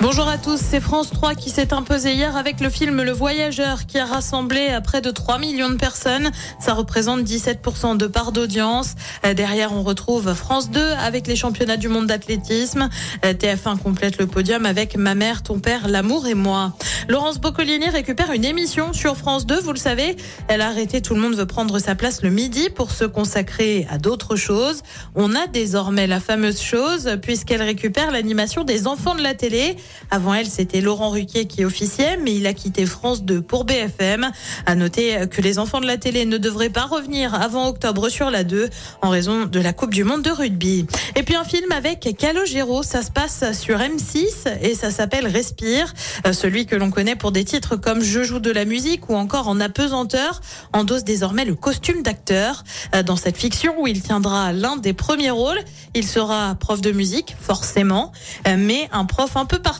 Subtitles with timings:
[0.00, 3.84] Bonjour à tous, c'est France 3 qui s'est imposé hier avec le film Le Voyageur
[3.84, 6.30] qui a rassemblé à près de 3 millions de personnes.
[6.60, 8.94] Ça représente 17% de part d'audience.
[9.26, 12.88] Euh, Derrière, on retrouve France 2 avec les championnats du monde d'athlétisme.
[13.24, 16.74] Euh, TF1 complète le podium avec Ma mère, ton père, l'amour et moi.
[17.08, 20.16] Laurence Boccolini récupère une émission sur France 2, vous le savez.
[20.46, 23.88] Elle a arrêté Tout le monde veut prendre sa place le midi pour se consacrer
[23.90, 24.82] à d'autres choses.
[25.16, 29.76] On a désormais la fameuse chose puisqu'elle récupère l'animation des enfants de la télé.
[30.10, 34.30] Avant elle, c'était Laurent Ruquier qui officiait, mais il a quitté France 2 pour BFM.
[34.66, 38.30] À noter que les enfants de la télé ne devraient pas revenir avant octobre sur
[38.30, 38.68] la 2
[39.02, 40.86] en raison de la Coupe du Monde de rugby.
[41.16, 45.92] Et puis un film avec Calogero, ça se passe sur M6 et ça s'appelle Respire.
[46.26, 49.14] Euh, Celui que l'on connaît pour des titres comme Je joue de la musique ou
[49.14, 50.40] encore En apesanteur
[50.72, 52.64] endosse désormais le costume d'acteur.
[52.94, 55.60] Euh, Dans cette fiction où il tiendra l'un des premiers rôles,
[55.94, 58.12] il sera prof de musique, forcément,
[58.46, 59.77] euh, mais un prof un peu particulier.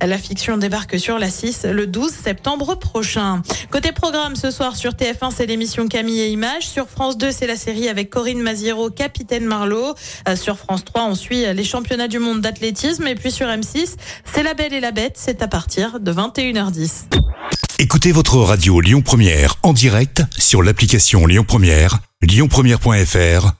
[0.00, 3.42] La fiction débarque sur la 6 le 12 septembre prochain.
[3.70, 6.66] Côté programme, ce soir sur TF1, c'est l'émission Camille et Images.
[6.66, 9.94] Sur France 2, c'est la série avec Corinne Maziero, Capitaine Marlowe.
[10.28, 13.06] Euh, Sur France 3, on suit les championnats du monde d'athlétisme.
[13.06, 15.14] Et puis sur M6, c'est La Belle et la Bête.
[15.16, 17.04] C'est à partir de 21h10.
[17.78, 23.59] Écoutez votre radio Lyon Première en direct sur l'application Lyon Première, lyonpremière.fr